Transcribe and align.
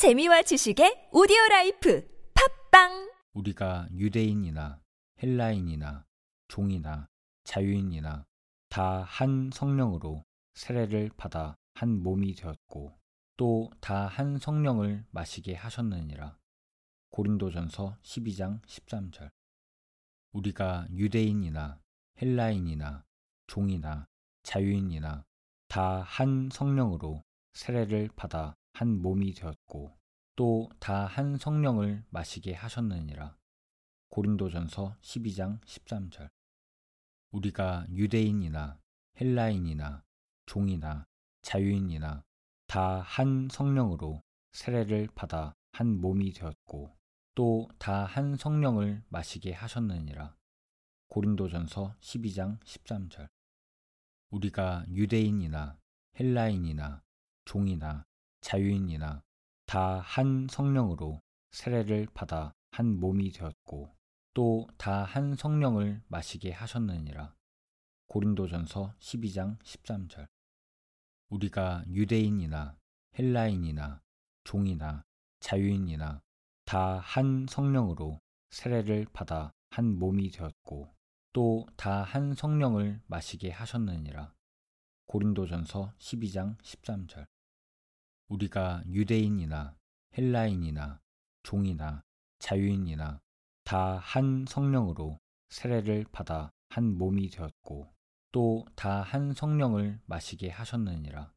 재미와 0.00 0.40
지식의 0.40 1.10
오디오 1.12 1.36
라이프 1.50 2.08
팟빵 2.32 3.12
우리가 3.34 3.86
유대인이나 3.92 4.80
헬라인이나 5.22 6.06
종이나 6.48 7.06
자유인이나 7.44 8.24
다 8.70 9.02
한 9.02 9.50
성령으로 9.52 10.24
세례를 10.54 11.10
받아 11.18 11.54
한 11.74 12.02
몸이 12.02 12.34
되었고 12.34 12.96
또 13.36 13.68
다 13.82 14.06
한 14.06 14.38
성령을 14.38 15.04
마시게 15.10 15.54
하셨느니라. 15.54 16.38
고린도전서 17.10 17.98
12장 18.02 18.62
13절. 18.62 19.28
우리가 20.32 20.86
유대인이나 20.92 21.78
헬라인이나 22.22 23.04
종이나 23.48 24.06
자유인이나 24.44 25.26
다 25.68 26.00
한 26.00 26.48
성령으로 26.50 27.22
세례를 27.52 28.08
받아 28.16 28.56
한 28.72 29.00
몸이 29.00 29.34
되었고 29.34 29.96
또 30.36 30.68
다 30.80 31.06
한 31.06 31.36
성령을 31.36 32.04
마시게 32.10 32.54
하셨느니라. 32.54 33.36
고린도전서 34.08 34.96
12장 35.02 35.60
13절. 35.62 36.30
우리가 37.32 37.86
유대인이나 37.90 38.80
헬라인이나 39.20 40.02
종이나 40.46 41.06
자유인이나 41.42 42.24
다 42.66 43.00
한 43.02 43.48
성령으로 43.50 44.22
세례를 44.52 45.08
받아 45.14 45.54
한 45.72 46.00
몸이 46.00 46.32
되었고 46.32 46.96
또 47.34 47.68
다 47.78 48.04
한 48.04 48.36
성령을 48.36 49.02
마시게 49.08 49.52
하셨느니라. 49.52 50.34
고린도전서 51.08 51.96
12장 52.00 52.60
13절. 52.62 53.28
우리가 54.30 54.86
유대인이나 54.88 55.78
헬라인이나 56.18 57.02
종이나 57.44 58.04
자유인이나 58.40 59.22
다 59.66 60.00
한 60.00 60.46
성령으로 60.50 61.20
세례를 61.52 62.08
받아 62.14 62.52
한 62.72 62.98
몸이 62.98 63.32
되었고 63.32 63.94
또 64.34 64.66
다 64.78 65.04
한 65.04 65.34
성령을 65.34 66.02
마시게 66.08 66.52
하셨느니라. 66.52 67.34
고린도전서 68.08 68.94
12장 68.98 69.58
13절. 69.60 70.26
우리가 71.28 71.84
유대인이나 71.88 72.76
헬라인이나 73.18 74.00
종이나 74.44 75.04
자유인이나 75.40 76.20
다 76.64 76.98
한 76.98 77.46
성령으로 77.48 78.20
세례를 78.50 79.06
받아 79.12 79.52
한 79.70 79.98
몸이 79.98 80.30
되었고 80.30 80.92
또 81.32 81.66
다 81.76 82.02
한 82.02 82.34
성령을 82.34 83.00
마시게 83.06 83.50
하셨느니라. 83.50 84.32
고린도전서 85.06 85.94
12장 85.98 86.56
13절. 86.58 87.26
우리가 88.30 88.82
유대인이나 88.86 89.76
헬라인이나 90.16 91.00
종이나 91.42 92.02
자유인이나 92.38 93.20
다 93.64 93.98
한 93.98 94.44
성령으로 94.48 95.18
세례를 95.48 96.06
받아 96.12 96.52
한 96.68 96.96
몸이 96.96 97.28
되었고 97.30 97.92
또 98.32 98.64
다 98.76 99.02
한 99.02 99.32
성령을 99.34 100.00
마시게 100.06 100.48
하셨느니라. 100.50 101.32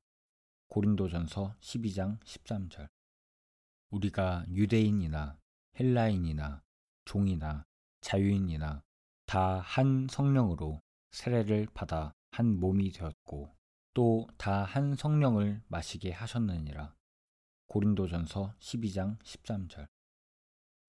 고린도전서 0.67 1.55
12장 1.59 2.19
13절. 2.23 2.87
우리가 3.89 4.45
유대인이나 4.49 5.37
헬라인이나 5.79 6.61
종이나 7.05 7.65
자유인이나 8.01 8.83
다 9.25 9.59
한 9.61 10.07
성령으로 10.09 10.79
세례를 11.11 11.67
받아 11.73 12.13
한 12.31 12.59
몸이 12.59 12.91
되었고 12.91 13.51
또 13.93 14.27
다 14.37 14.63
한 14.63 14.95
성령을 14.95 15.61
마시게 15.67 16.11
하셨느니라. 16.11 16.95
고린도전서 17.67 18.55
12장 18.59 19.19
13절. 19.19 19.87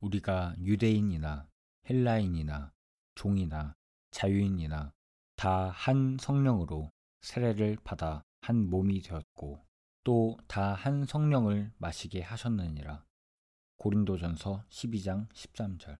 우리가 0.00 0.54
유대인이나 0.58 1.48
헬라인이나 1.88 2.72
종이나 3.14 3.74
자유인이나 4.10 4.92
다 5.36 5.70
한 5.70 6.16
성령으로 6.18 6.90
세례를 7.20 7.76
받아 7.84 8.22
한 8.40 8.70
몸이 8.70 9.02
되었고 9.02 9.62
또 10.04 10.38
다 10.48 10.74
한 10.74 11.04
성령을 11.04 11.72
마시게 11.78 12.22
하셨느니라. 12.22 13.04
고린도전서 13.76 14.64
12장 14.70 15.28
13절. 15.32 15.98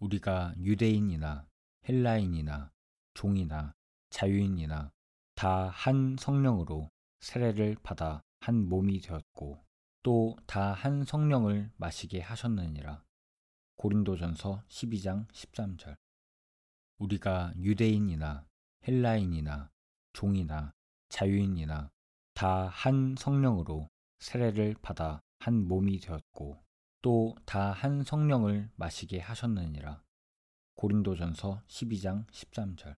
우리가 0.00 0.54
유대인이나 0.58 1.46
헬라인이나 1.88 2.72
종이나 3.14 3.74
자유인이나 4.10 4.92
다 5.34 5.68
한 5.68 6.16
성령으로 6.18 6.90
세례를 7.20 7.76
받아 7.82 8.22
한 8.40 8.68
몸이 8.68 9.00
되었고 9.00 9.64
또 10.02 10.36
다 10.46 10.72
한 10.72 11.04
성령을 11.04 11.70
마시게 11.76 12.20
하셨느니라. 12.20 13.02
고린도전서 13.76 14.62
12장 14.68 15.26
13절. 15.32 15.96
우리가 16.98 17.52
유대인이나 17.56 18.46
헬라인이나 18.86 19.70
종이나 20.12 20.72
자유인이나 21.08 21.90
다 22.34 22.68
한 22.68 23.16
성령으로 23.18 23.88
세례를 24.20 24.76
받아 24.82 25.20
한 25.40 25.66
몸이 25.66 25.98
되었고 26.00 26.62
또 27.02 27.34
다 27.44 27.72
한 27.72 28.02
성령을 28.04 28.70
마시게 28.76 29.18
하셨느니라. 29.20 30.02
고린도전서 30.76 31.62
12장 31.66 32.26
13절. 32.30 32.94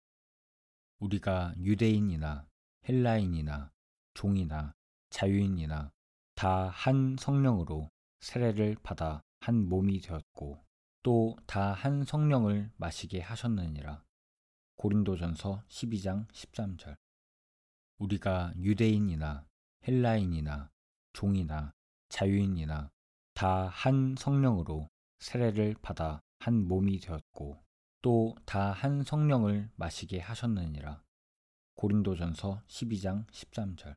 우리가 0.99 1.55
유대인이나 1.59 2.47
헬라인이나 2.89 3.71
종이나 4.15 4.75
자유인이나 5.11 5.93
다 6.35 6.69
한 6.69 7.17
성령으로 7.19 7.91
세례를 8.21 8.77
받아 8.83 9.23
한 9.41 9.69
몸이 9.69 10.01
되었고 10.01 10.65
또 11.03 11.37
다 11.47 11.73
한 11.73 12.05
성령을 12.05 12.71
마시게 12.77 13.21
하셨느니라. 13.21 14.03
고린도전서 14.77 15.63
12장 15.69 16.29
13절. 16.29 16.97
우리가 17.99 18.53
유대인이나 18.57 19.47
헬라인이나 19.87 20.71
종이나 21.13 21.73
자유인이나 22.09 22.91
다 23.35 23.69
한 23.69 24.15
성령으로 24.19 24.89
세례를 25.21 25.77
받아 25.81 26.21
한 26.39 26.67
몸이 26.67 27.01
되었고 27.01 27.63
또 28.03 28.35
다 28.47 28.73
한 28.73 29.03
성령을 29.03 29.71
마시게 29.77 30.21
하셨느니라. 30.21 31.03
고린도전서 31.75 32.63
12장 32.69 33.27
13절. 33.29 33.95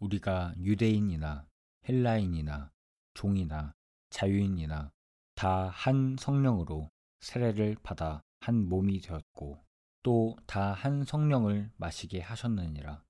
우리가 0.00 0.54
유대인이나 0.58 1.48
헬라인이나 1.88 2.70
종이나 3.14 3.74
자유인이나 4.10 4.92
다 5.34 5.68
한 5.70 6.16
성령으로 6.18 6.90
세례를 7.20 7.76
받아 7.82 8.22
한 8.40 8.68
몸이 8.68 9.00
되었고 9.00 9.64
또 10.02 10.36
다 10.46 10.72
한 10.72 11.04
성령을 11.04 11.70
마시게 11.76 12.20
하셨느니라. 12.20 13.02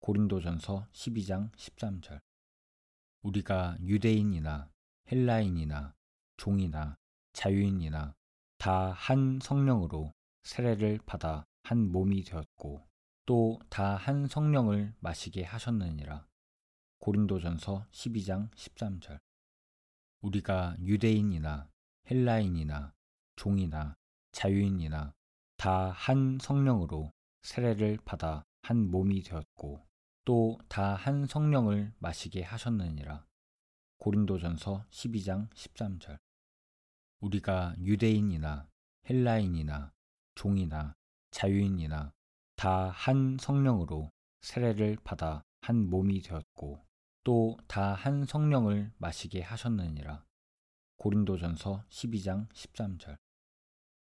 고린도전서 0.00 0.88
12장 0.92 1.52
13절. 1.52 2.20
우리가 3.22 3.76
유대인이나 3.80 4.70
헬라인이나 5.10 5.94
종이나 6.36 6.96
자유인이나 7.32 8.14
다 8.62 8.92
한 8.92 9.40
성령으로 9.42 10.14
세례를 10.44 11.00
받아 11.04 11.44
한 11.64 11.90
몸이 11.90 12.22
되었고 12.22 12.86
또 13.26 13.58
다 13.68 13.96
한 13.96 14.28
성령을 14.28 14.94
마시게 15.00 15.42
하셨느니라. 15.42 16.24
고린도전서 17.00 17.88
12장 17.90 18.52
13절. 18.52 19.18
우리가 20.20 20.76
유대인이나 20.78 21.68
헬라인이나 22.08 22.92
종이나 23.34 23.96
자유인이나 24.30 25.12
다 25.56 25.90
한 25.90 26.38
성령으로 26.40 27.10
세례를 27.42 27.98
받아 28.04 28.44
한 28.62 28.88
몸이 28.92 29.24
되었고 29.24 29.84
또 30.24 30.56
다 30.68 30.94
한 30.94 31.26
성령을 31.26 31.92
마시게 31.98 32.44
하셨느니라. 32.44 33.26
고린도전서 33.98 34.86
12장 34.88 35.50
13절. 35.50 36.20
우리가 37.22 37.76
유대인이나 37.78 38.68
헬라인이나 39.08 39.92
종이나 40.34 40.94
자유인이나 41.30 42.12
다 42.56 42.90
한 42.90 43.36
성령으로 43.40 44.10
세례를 44.40 44.98
받아 45.04 45.42
한 45.60 45.88
몸이 45.88 46.20
되었고 46.22 46.84
또 47.24 47.56
다 47.68 47.94
한 47.94 48.24
성령을 48.24 48.92
마시게 48.98 49.40
하셨느니라. 49.42 50.24
고린도전서 50.96 51.84
12장 51.88 52.48
13절. 52.52 53.16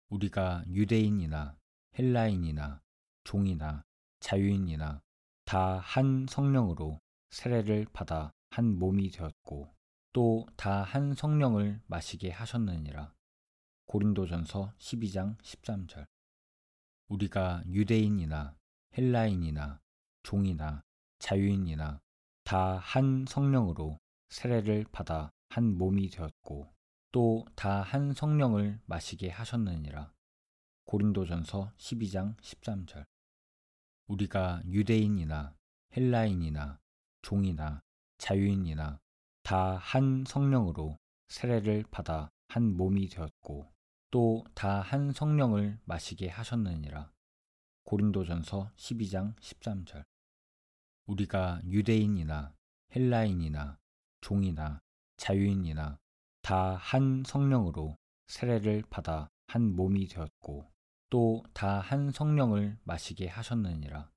우리가 0.08 0.64
유대인이나 0.68 1.56
헬라인이나 1.98 2.80
종이나 3.24 3.82
자유인이나 4.20 5.02
다 5.44 5.78
한 5.80 6.26
성령으로 6.28 6.98
세례를 7.30 7.86
받아 7.92 8.32
한 8.50 8.78
몸이 8.78 9.10
되었고 9.10 9.70
또 10.12 10.46
다 10.56 10.82
한 10.82 11.14
성령을 11.14 11.80
마시게 11.86 12.30
하셨느니라. 12.30 13.14
고린도전서 13.86 14.74
12장 14.78 15.38
13절. 15.38 16.06
우리가 17.08 17.62
유대인이나 17.66 18.54
헬라인이나 18.96 19.80
종이나 20.22 20.82
자유인이나 21.18 22.00
다 22.44 22.78
한 22.78 23.24
성령으로 23.26 23.98
세례를 24.28 24.84
받아 24.92 25.30
한 25.48 25.76
몸이 25.78 26.10
되었고 26.10 26.70
또 27.12 27.44
다 27.56 27.82
한 27.82 28.12
성령을 28.12 28.80
마시게 28.84 29.30
하셨느니라. 29.30 30.12
고린도전서 30.84 31.72
12장 31.78 32.36
13절. 32.40 33.06
우리가 34.08 34.62
유대인이나 34.66 35.54
헬라인이나 35.96 36.80
종이나 37.22 37.82
자유인이나 38.18 39.00
다 39.42 39.76
한 39.76 40.24
성령으로 40.26 40.98
세례를 41.28 41.84
받아 41.90 42.30
한 42.48 42.76
몸이 42.76 43.08
되었고 43.08 43.72
또 44.10 44.44
다 44.54 44.80
한 44.80 45.12
성령을 45.12 45.78
마시게 45.84 46.28
하셨느니라. 46.28 47.10
고린도전서 47.84 48.70
12장 48.76 49.34
13절. 49.40 50.04
우리가 51.06 51.60
유대인이나 51.64 52.54
헬라인이나 52.94 53.78
종이나 54.20 54.80
자유인이나 55.16 55.98
다 56.42 56.76
한 56.76 57.24
성령으로 57.26 57.96
세례를 58.28 58.84
받아 58.90 59.28
한 59.48 59.74
몸이 59.74 60.06
되었고 60.08 60.70
또 61.10 61.42
다 61.52 61.80
한 61.80 62.10
성령을 62.10 62.78
마시게 62.84 63.26
하셨느니라. 63.28 64.10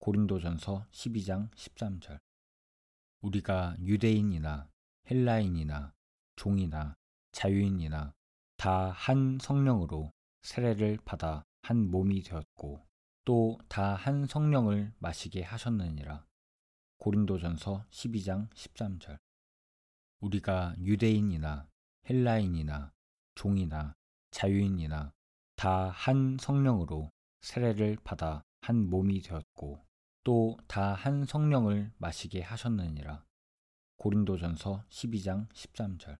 고린도전서 0.00 0.86
12장 0.90 1.50
13절. 1.54 2.18
우리가 3.20 3.76
유대인이나 3.80 4.68
헬라인이나 5.10 5.92
종이나 6.36 6.96
자유인이나 7.32 8.14
다 8.56 8.90
한 8.90 9.38
성령으로 9.40 10.12
세례를 10.42 10.98
받아 11.04 11.44
한 11.62 11.90
몸이 11.90 12.22
되었고 12.22 12.86
또 13.24 13.58
다 13.68 13.94
한 13.94 14.26
성령을 14.26 14.92
마시게 14.98 15.42
하셨느니라. 15.42 16.24
고린도전서 16.98 17.84
12장 17.90 18.50
13절. 18.50 19.18
우리가 20.20 20.74
유대인이나 20.78 21.68
헬라인이나 22.08 22.92
종이나 23.34 23.94
자유인이나 24.30 25.12
다 25.56 25.90
한 25.90 26.36
성령으로 26.40 27.10
세례를 27.42 27.98
받아 28.02 28.42
한 28.60 28.88
몸이 28.88 29.20
되었고 29.22 29.84
또 30.28 30.58
다 30.68 30.92
한 30.92 31.24
성령을 31.24 31.90
마시게 31.96 32.42
하셨느니라. 32.42 33.24
고린도전서 33.96 34.84
12장 34.90 35.48
13절. 35.54 36.18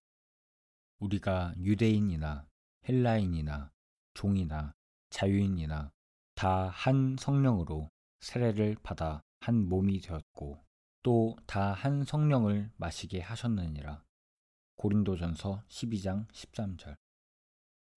우리가 0.99 1.53
유대인이나 1.59 2.49
헬라인이나 2.89 3.71
종이나 4.15 4.73
자유인이나 5.11 5.93
다 6.35 6.71
한 6.71 7.17
성령으로 7.21 7.91
세례를 8.21 8.79
받아 8.83 9.21
한 9.41 9.69
몸이 9.69 10.01
되었고 10.01 10.65
또 11.03 11.37
다 11.47 11.75
한 11.75 12.03
성령을 12.03 12.71
마시게 12.79 13.21
하셨느니라. 13.21 14.03
고린도전서 14.77 15.65
12장 15.69 16.27
13절. 16.29 16.97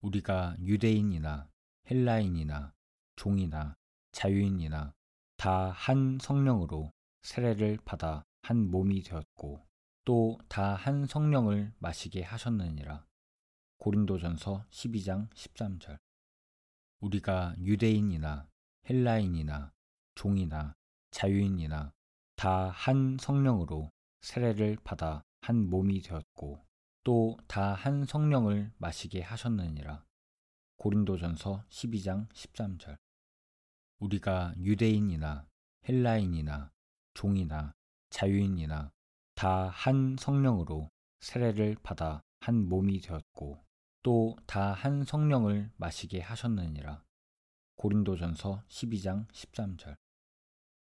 우리가 0.01 0.57
유대인이나 0.59 1.49
헬라인이나 1.89 2.73
종이나 3.15 3.77
자유인이나 4.11 4.93
다 5.41 5.71
한 5.71 6.19
성령으로 6.21 6.91
세례를 7.23 7.79
받아 7.83 8.23
한 8.43 8.69
몸이 8.69 9.01
되었고 9.01 9.65
또 10.05 10.37
다 10.47 10.75
한 10.75 11.07
성령을 11.07 11.73
마시게 11.79 12.21
하셨느니라. 12.21 13.07
고린도전서 13.79 14.65
12장 14.69 15.31
13절. 15.31 15.97
우리가 16.99 17.55
유대인이나 17.57 18.47
헬라인이나 18.87 19.71
종이나 20.13 20.75
자유인이나 21.09 21.91
다 22.35 22.69
한 22.69 23.17
성령으로 23.19 23.89
세례를 24.21 24.77
받아 24.83 25.23
한 25.41 25.67
몸이 25.71 26.03
되었고 26.03 26.63
또 27.03 27.35
다 27.47 27.73
한 27.73 28.05
성령을 28.05 28.71
마시게 28.77 29.23
하셨느니라. 29.23 30.05
고린도전서 30.77 31.65
12장 31.67 32.29
13절. 32.29 32.99
우리가 34.01 34.53
유대인이나 34.57 35.45
헬라인이나 35.87 36.71
종이나 37.13 37.71
자유인이나 38.09 38.91
다 39.35 39.69
한 39.69 40.15
성령으로 40.19 40.89
세례를 41.19 41.77
받아 41.83 42.21
한 42.39 42.67
몸이 42.67 42.99
되었고 43.01 43.63
또 44.03 44.35
다 44.47 44.73
한 44.73 45.03
성령을 45.03 45.71
마시게 45.77 46.19
하셨느니라. 46.21 47.03
고린도전서 47.75 48.63
12장 48.67 49.27
13절. 49.31 49.95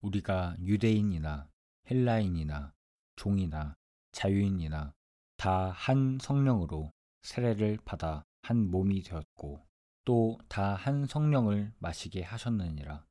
우리가 0.00 0.56
유대인이나 0.60 1.48
헬라인이나 1.90 2.72
종이나 3.16 3.74
자유인이나 4.12 4.94
다 5.36 5.70
한 5.72 6.18
성령으로 6.20 6.90
세례를 7.22 7.78
받아 7.84 8.24
한 8.42 8.70
몸이 8.70 9.02
되었고 9.02 9.62
또 10.04 10.38
다 10.48 10.74
한 10.74 11.06
성령을 11.06 11.72
마시게 11.78 12.22
하셨느니라. 12.22 13.06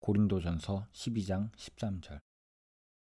고린도전서 0.00 0.88
12장 0.92 1.52
13절. 1.52 2.20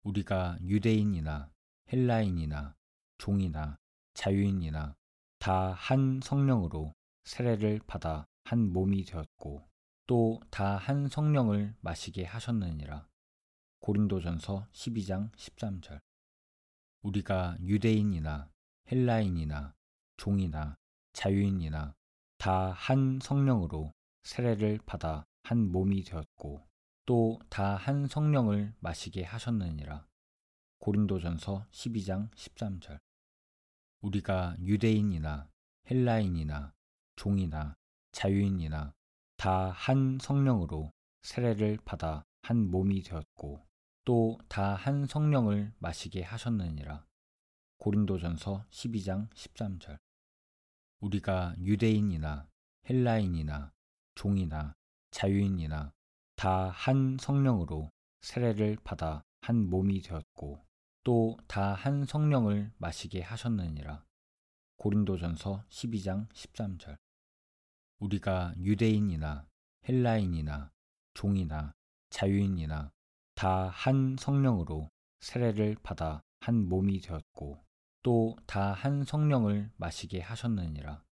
우리가 0.04 0.58
유대인이나 0.62 1.50
헬라인이나 1.92 2.76
종이나 3.18 3.78
자유인이나 4.14 4.96
다 5.40 5.72
한 5.74 6.20
성령으로 6.22 6.94
세례를 7.24 7.80
받아 7.88 8.26
한 8.44 8.74
몸이 8.74 9.06
되었고 9.06 9.66
또 10.08 10.40
다 10.52 10.76
한 10.78 11.08
성령을 11.08 11.76
마시게 11.80 12.26
하셨느니라. 12.26 13.08
고린도전서 13.80 14.68
12장 14.74 15.32
13절. 15.36 16.02
우리가 17.04 17.58
유대인이나 17.62 18.50
헬라인이나 18.92 19.76
종이나 20.18 20.76
자유인이나 21.14 21.96
다 22.38 22.72
한 22.72 23.20
성령으로 23.22 23.94
세례를 24.24 24.80
받아 24.86 25.26
한 25.44 25.72
몸이 25.72 26.04
되었고 26.04 26.68
또 27.06 27.40
다 27.50 27.76
한 27.76 28.08
성령을 28.08 28.74
마시게 28.80 29.24
하셨느니라. 29.24 30.06
고린도전서 30.80 31.66
12장 31.72 32.30
13절. 32.36 33.00
우리가 34.02 34.56
유대인이나 34.60 35.50
헬라인이나 35.90 36.74
종이나 37.16 37.76
자유인이나 38.12 38.94
다 39.38 39.72
한 39.72 40.20
성령으로 40.22 40.92
세례를 41.24 41.80
받아 41.86 42.24
한 42.44 42.70
몸이 42.70 43.02
되었고 43.04 43.66
또 44.06 44.38
다 44.48 44.76
한 44.76 45.06
성령을 45.06 45.74
마시게 45.80 46.22
하셨느니라. 46.24 47.06
고린도전서 47.78 48.66
12장 48.70 49.30
13절. 49.34 49.98
우리가 51.00 51.56
유대인이나 51.60 52.48
헬라인이나 52.90 53.72
종이나 54.16 54.74
자유인이나 55.12 55.94
다 56.36 56.70
한 56.70 57.18
성령으로 57.20 57.92
세례를 58.22 58.78
받아 58.84 59.24
한 59.42 59.70
몸이 59.70 60.02
되었고 60.02 60.64
또 61.04 61.38
다 61.48 61.74
한 61.74 62.06
성령을 62.06 62.72
마시게 62.78 63.22
하셨느니라. 63.22 64.04
고린도전서 64.78 65.64
12장 65.70 66.30
13절. 66.30 66.98
우리가 68.00 68.54
유대인이나 68.58 69.48
헬라인이나 69.88 70.72
종이나 71.14 71.74
자유인이나 72.10 72.92
다 73.36 73.70
한 73.70 74.16
성령으로 74.20 74.90
세례를 75.22 75.78
받아 75.82 76.22
한 76.40 76.68
몸이 76.68 77.02
되었고 77.02 77.64
또 78.08 78.38
다 78.48 78.72
한 78.72 79.04
성령을 79.04 79.70
마시게 79.76 80.22
하셨느니라. 80.22 81.04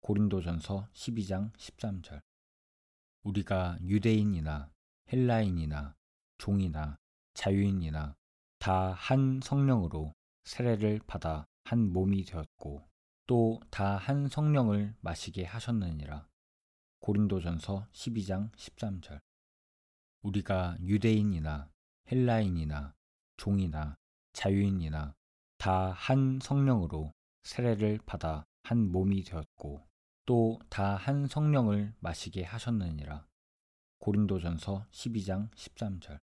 고린도전서 0.00 0.88
12장 0.94 1.52
13절. 1.58 2.22
우리가 3.22 3.76
유대인이나 3.82 4.72
헬라인이나 5.12 5.94
종이나 6.38 6.96
자유인이나 7.34 8.16
다 8.58 8.94
한 8.94 9.40
성령으로 9.44 10.14
세례를 10.44 11.00
받아 11.06 11.44
한 11.64 11.92
몸이 11.92 12.24
되었고 12.24 12.88
또 13.26 13.60
다 13.70 13.98
한 13.98 14.26
성령을 14.26 14.94
마시게 15.02 15.44
하셨느니라. 15.44 16.26
고린도전서 17.00 17.88
12장 17.92 18.50
13절. 18.52 19.20
우리가 20.22 20.78
유대인이나 20.80 21.70
헬라인이나 22.10 22.94
종이나 23.36 23.96
자유인이나 24.32 25.14
다 25.62 25.92
한 25.92 26.40
성령으로 26.42 27.12
세례를 27.44 28.00
받아 28.04 28.44
한 28.64 28.90
몸이 28.90 29.22
되었고 29.22 29.86
또 30.26 30.58
다 30.68 30.96
한 30.96 31.28
성령을 31.28 31.94
마시게 32.00 32.42
하셨느니라. 32.42 33.24
고린도전서 34.00 34.86
12장 34.90 35.52
13절. 35.52 36.18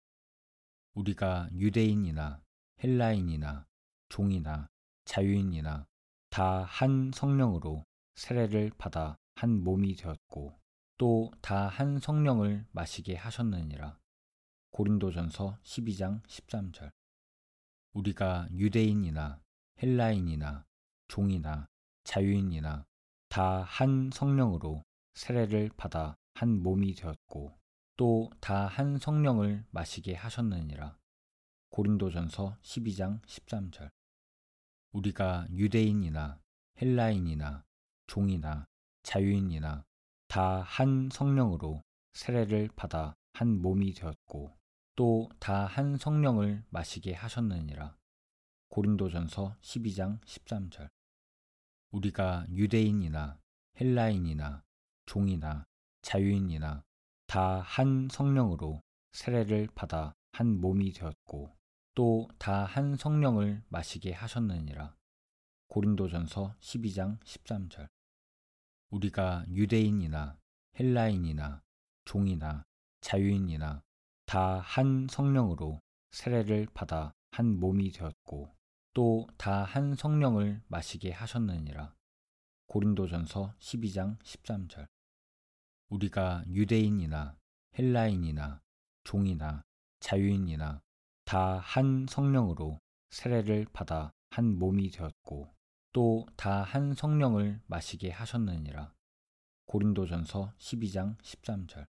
우리가 0.94 1.50
유대인이나 1.52 2.42
헬라인이나 2.82 3.66
종이나 4.08 4.70
자유인이나 5.04 5.86
다 6.30 6.64
한 6.64 7.12
성령으로 7.14 7.84
세례를 8.16 8.72
받아 8.78 9.18
한 9.36 9.62
몸이 9.66 9.98
되었고 9.98 10.58
또 10.98 11.30
다 11.42 11.68
한 11.68 12.00
성령을 12.00 12.66
마시게 12.72 13.18
하셨느니라. 13.18 14.00
고린도전서 14.72 15.60
12장 15.62 16.24
13절. 16.24 16.90
우리가 17.96 18.48
유대인이나 18.52 19.40
헬라인이나 19.82 20.66
종이나 21.08 21.66
자유인이나 22.04 22.86
다 23.30 23.64
한 23.64 24.10
성령으로 24.14 24.84
세례를 25.14 25.72
받아 25.78 26.16
한 26.34 26.62
몸이 26.62 26.94
되었고 26.96 27.58
또 27.96 28.30
다 28.42 28.68
한 28.68 28.98
성령을 28.98 29.64
마시게 29.72 30.14
하셨느니라. 30.14 30.98
고린도전서 31.70 32.58
12장 32.62 33.22
13절. 33.26 33.90
우리가 34.92 35.48
유대인이나 35.52 36.40
헬라인이나 36.82 37.64
종이나 38.08 38.66
자유인이나 39.04 39.86
다 40.28 40.62
한 40.62 41.10
성령으로 41.12 41.82
세례를 42.14 42.70
받아 42.76 43.16
한 43.34 43.62
몸이 43.62 43.94
되었고 43.94 44.54
또 44.96 45.30
다 45.40 45.66
한 45.66 45.98
성령을 45.98 46.64
마시게 46.70 47.14
하셨느니라. 47.14 47.98
고린도전서 48.70 49.58
12장 49.62 50.22
13절. 50.22 50.90
우리가 51.92 52.46
유대인이나 52.50 53.38
헬라인이나 53.80 54.64
종이나 55.06 55.66
자유인이나 56.02 56.84
다 57.28 57.60
한 57.62 58.08
성령으로 58.10 58.82
세례를 59.12 59.68
받아 59.76 60.14
한 60.32 60.60
몸이 60.62 60.94
되었고 60.94 61.54
또 61.94 62.28
다 62.40 62.64
한 62.66 62.96
성령을 62.96 63.64
마시게 63.68 64.14
하셨느니라. 64.14 64.96
고린도전서 65.68 66.56
12장 66.60 67.20
13절. 67.22 67.90
우리가 68.92 69.46
유대인이나 69.50 70.38
헬라인이나 70.80 71.64
종이나 72.06 72.64
자유인이나 73.02 73.84
다 74.26 74.60
한 74.60 75.08
성령으로 75.10 75.80
세례를 76.12 76.68
받아 76.74 77.14
한 77.32 77.60
몸이 77.60 77.92
되었고 77.92 78.56
또 78.94 79.28
다 79.38 79.64
한 79.64 79.94
성령을 79.96 80.62
마시게 80.68 81.12
하셨느니라. 81.12 81.94
고린도전서 82.68 83.54
12장 83.60 84.18
13절. 84.24 84.88
우리가 85.90 86.44
유대인이나 86.48 87.38
헬라인이나 87.78 88.62
종이나 89.04 89.62
자유인이나 90.00 90.82
다 91.26 91.60
한 91.60 92.08
성령으로 92.10 92.80
세례를 93.12 93.68
받아 93.74 94.12
한 94.32 94.58
몸이 94.58 94.90
되었고 94.90 95.54
또 95.94 96.26
다 96.36 96.64
한 96.64 96.94
성령을 96.94 97.62
마시게 97.68 98.10
하셨느니라. 98.12 98.94
고린도전서 99.66 100.54
12장 100.58 101.18
13절. 101.22 101.86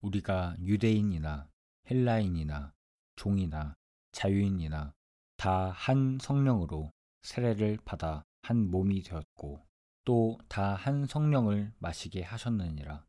우리가 0.00 0.56
유대인이나 0.60 1.48
헬라인이나 1.90 2.72
종이나 3.16 3.74
자유인이나 4.12 4.94
다 5.36 5.70
한 5.70 6.18
성령으로 6.20 6.92
세례를 7.22 7.78
받아 7.84 8.24
한 8.42 8.70
몸이 8.70 9.02
되었고 9.02 9.64
또 10.04 10.38
다 10.48 10.74
한 10.74 11.06
성령을 11.06 11.72
마시게 11.78 12.22
하셨느니라. 12.22 13.04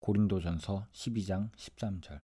고린도전서 0.00 0.86
12장 0.92 1.52
13절. 1.52 2.20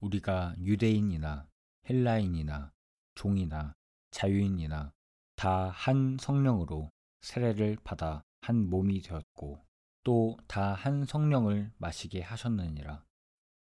우리가 0.00 0.54
유대인이나 0.58 1.48
헬라인이나 1.88 2.72
종이나 3.14 3.74
자유인이나 4.10 4.92
다 5.36 5.70
한 5.70 6.16
성령으로 6.20 6.90
세례를 7.22 7.78
받아 7.82 8.22
한 8.40 8.68
몸이 8.68 9.00
되었고 9.02 9.64
또 10.04 10.36
다 10.48 10.74
한 10.74 11.04
성령을 11.04 11.72
마시게 11.78 12.22
하셨느니라. 12.22 13.04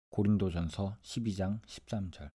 고린도전서 0.10 0.98
12장 1.02 1.62
13절. 1.64 2.30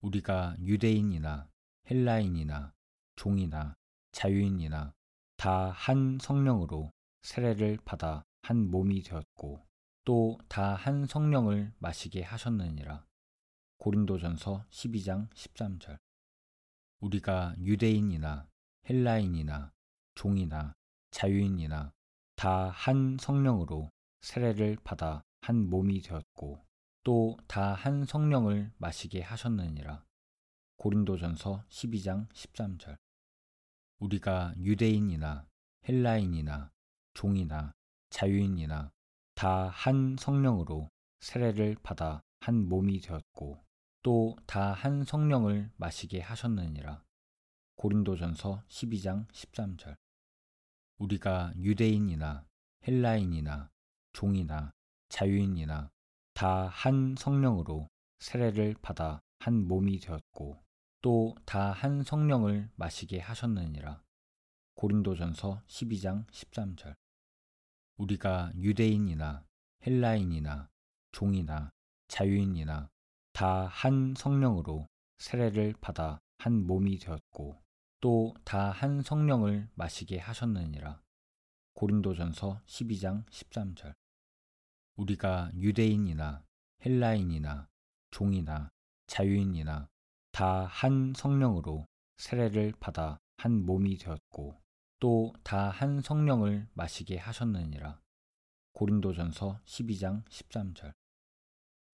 우리가 0.00 0.56
유대인이나 0.60 1.48
헬라인이나 1.90 2.72
종이나 3.16 3.74
자유인이나 4.12 4.92
다 5.36 5.70
한 5.70 6.18
성령으로 6.20 6.92
세례를 7.22 7.78
받아 7.84 8.24
한 8.42 8.70
몸이 8.70 9.02
되었고 9.02 9.66
또 10.04 10.38
다 10.48 10.74
한 10.74 11.06
성령을 11.06 11.72
마시게 11.78 12.22
하셨느니라. 12.22 13.04
고린도전서 13.78 14.66
12장 14.70 15.30
13절. 15.30 15.98
우리가 17.00 17.54
유대인이나 17.58 18.48
헬라인이나 18.88 19.72
종이나 20.14 20.74
자유인이나 21.10 21.92
다 22.40 22.70
한 22.74 23.18
성령으로 23.20 23.90
세례를 24.22 24.78
받아 24.82 25.22
한 25.42 25.68
몸이 25.68 26.00
되었고 26.00 26.64
또 27.04 27.36
다 27.46 27.74
한 27.74 28.06
성령을 28.06 28.72
마시게 28.78 29.20
하셨느니라. 29.20 30.02
고린도전서 30.78 31.64
12장 31.68 32.30
13절. 32.30 32.96
우리가 33.98 34.54
유대인이나 34.56 35.46
헬라인이나 35.86 36.70
종이나 37.12 37.72
자유인이나 38.08 38.90
다 39.34 39.68
한 39.68 40.16
성령으로 40.18 40.88
세례를 41.20 41.76
받아 41.82 42.22
한 42.40 42.66
몸이 42.66 43.02
되었고 43.02 43.62
또 44.02 44.34
다 44.46 44.72
한 44.72 45.04
성령을 45.04 45.70
마시게 45.76 46.22
하셨느니라. 46.22 47.04
고린도전서 47.76 48.64
12장 48.66 49.28
13절. 49.28 49.94
우리가 51.00 51.52
유대인이나 51.56 52.44
헬라인이나 52.86 53.70
종이나 54.12 54.70
자유인이나 55.08 55.90
다 56.34 56.68
한 56.68 57.14
성령으로 57.18 57.88
세례를 58.18 58.74
받아 58.82 59.20
한 59.38 59.66
몸이 59.66 59.98
되었고 59.98 60.62
또 61.00 61.34
다 61.46 61.72
한 61.72 62.02
성령을 62.02 62.68
마시게 62.76 63.18
하셨느니라. 63.18 64.02
고린도전서 64.74 65.62
12장 65.66 66.26
13절. 66.30 66.94
우리가 67.96 68.52
유대인이나 68.56 69.44
헬라인이나 69.86 70.68
종이나 71.12 71.70
자유인이나 72.08 72.90
다 73.32 73.66
한 73.66 74.14
성령으로 74.14 74.86
세례를 75.18 75.74
받아 75.80 76.20
한 76.38 76.66
몸이 76.66 76.98
되었고 76.98 77.58
또 78.00 78.34
다 78.44 78.70
한 78.70 79.02
성령을 79.02 79.68
마시게 79.74 80.18
하셨느니라. 80.18 81.02
고린도전서 81.74 82.62
12장 82.66 83.26
13절. 83.26 83.94
우리가 84.96 85.50
유대인이나 85.54 86.42
헬라인이나 86.84 87.68
종이나 88.10 88.70
자유인이나 89.06 89.88
다 90.32 90.64
한 90.66 91.12
성령으로 91.14 91.86
세례를 92.16 92.72
받아 92.80 93.18
한 93.36 93.64
몸이 93.66 93.98
되었고 93.98 94.58
또 94.98 95.32
다 95.44 95.68
한 95.70 96.00
성령을 96.00 96.68
마시게 96.72 97.18
하셨느니라. 97.18 98.00
고린도전서 98.72 99.60
12장 99.64 100.24
13절. 100.28 100.94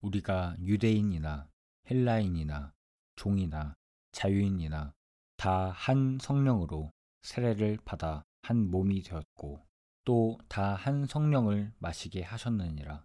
우리가 0.03 0.57
유대인이나 0.61 1.49
헬라인이나 1.91 2.75
종이나 3.17 3.75
자유인이나 4.13 4.96
다 5.37 5.71
한 5.71 6.19
성령으로 6.21 6.93
세례를 7.23 7.78
받아 7.85 8.25
한 8.43 8.71
몸이 8.71 9.02
되었고 9.02 9.66
또 10.05 10.38
다 10.49 10.75
한 10.75 11.05
성령을 11.07 11.73
마시게 11.78 12.23
하셨느니라. 12.23 13.05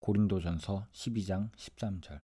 고린도전서 0.00 0.86
12장 0.92 1.50
13절. 1.56 2.20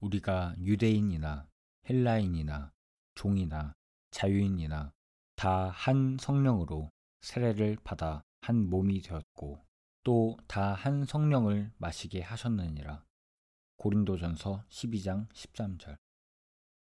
우리가 0.00 0.54
유대인이나 0.58 1.48
헬라인이나 1.88 2.72
종이나 3.14 3.72
자유인이나 4.10 4.92
다 5.36 5.70
한 5.70 6.18
성령으로 6.20 6.90
세례를 7.22 7.78
받아 7.84 8.22
한 8.42 8.68
몸이 8.68 9.00
되었고 9.00 9.64
또 10.04 10.36
다 10.46 10.74
한 10.74 11.04
성령을 11.04 11.72
마시게 11.78 12.20
하셨느니라. 12.22 13.04
고린도전서 13.76 14.64
12장 14.68 15.28
13절. 15.32 15.96